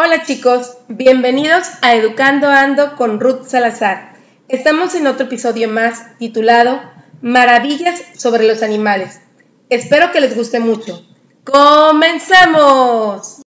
[0.00, 4.12] Hola chicos, bienvenidos a Educando Ando con Ruth Salazar.
[4.46, 6.80] Estamos en otro episodio más titulado
[7.20, 9.20] Maravillas sobre los animales.
[9.70, 11.04] Espero que les guste mucho.
[11.42, 13.42] ¡Comenzamos!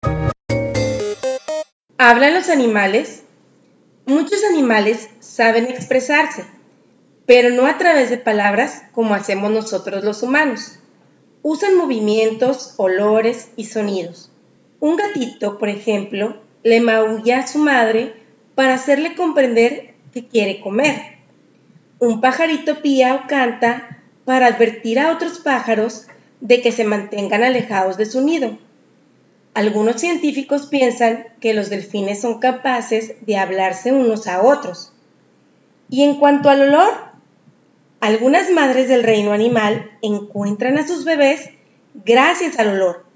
[2.00, 3.22] ¿Hablan los animales?
[4.08, 6.48] Muchos animales saben expresarse,
[7.28, 10.80] pero no a través de palabras como hacemos nosotros los humanos.
[11.44, 14.32] Usan movimientos, olores y sonidos.
[14.80, 18.14] Un gatito, por ejemplo, le maulla a su madre
[18.56, 21.18] para hacerle comprender que quiere comer.
[22.00, 26.08] Un pajarito pía o canta para advertir a otros pájaros
[26.40, 28.58] de que se mantengan alejados de su nido.
[29.54, 34.94] Algunos científicos piensan que los delfines son capaces de hablarse unos a otros.
[35.90, 36.94] Y en cuanto al olor,
[38.00, 41.50] algunas madres del reino animal encuentran a sus bebés
[42.06, 43.09] gracias al olor.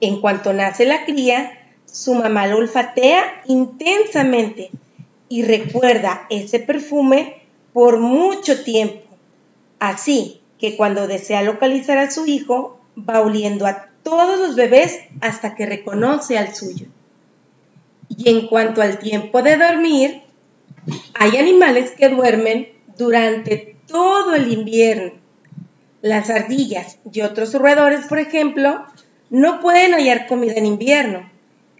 [0.00, 4.70] En cuanto nace la cría, su mamá lo olfatea intensamente
[5.28, 9.02] y recuerda ese perfume por mucho tiempo.
[9.78, 15.54] Así que cuando desea localizar a su hijo, va oliendo a todos los bebés hasta
[15.54, 16.86] que reconoce al suyo.
[18.08, 20.22] Y en cuanto al tiempo de dormir,
[21.14, 25.12] hay animales que duermen durante todo el invierno.
[26.02, 28.84] Las ardillas y otros roedores, por ejemplo,
[29.30, 31.30] no pueden hallar comida en invierno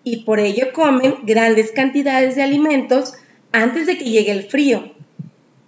[0.04, 3.14] y por ello comen grandes cantidades de alimentos
[3.52, 4.94] antes de que llegue el frío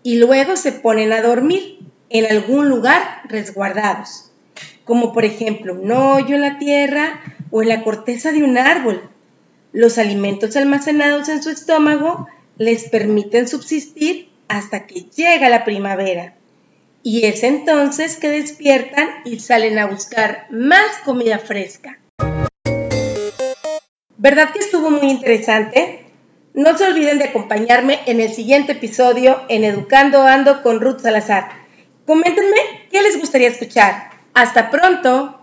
[0.03, 4.31] y luego se ponen a dormir en algún lugar resguardados,
[4.85, 9.03] como por ejemplo un hoyo en la tierra o en la corteza de un árbol.
[9.73, 12.27] Los alimentos almacenados en su estómago
[12.59, 16.37] les permiten subsistir hasta que llega la primavera.
[17.05, 21.99] Y es entonces que despiertan y salen a buscar más comida fresca.
[24.17, 26.05] ¿Verdad que estuvo muy interesante?
[26.55, 31.49] No se olviden de acompañarme en el siguiente episodio en Educando Ando con Ruth Salazar.
[32.07, 34.11] Coméntenme qué les gustaría escuchar.
[34.33, 35.42] Hasta pronto.